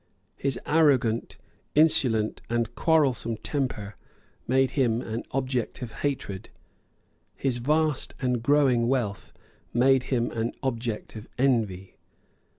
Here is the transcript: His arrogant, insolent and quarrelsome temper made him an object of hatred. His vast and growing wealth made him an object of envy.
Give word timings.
His 0.35 0.59
arrogant, 0.65 1.37
insolent 1.75 2.41
and 2.49 2.73
quarrelsome 2.73 3.37
temper 3.37 3.97
made 4.47 4.71
him 4.71 4.99
an 5.03 5.21
object 5.29 5.83
of 5.83 5.91
hatred. 6.01 6.49
His 7.35 7.59
vast 7.59 8.15
and 8.19 8.41
growing 8.41 8.87
wealth 8.87 9.31
made 9.75 10.01
him 10.09 10.31
an 10.31 10.53
object 10.63 11.15
of 11.15 11.27
envy. 11.37 11.97